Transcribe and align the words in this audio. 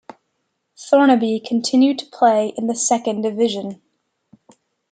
Thornaby 0.89 1.39
continue 1.45 1.95
to 1.95 2.07
play 2.07 2.55
in 2.57 2.65
the 2.65 2.73
second 2.73 3.21
division. 3.21 3.83